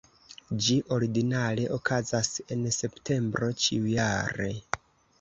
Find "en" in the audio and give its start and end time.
2.57-2.67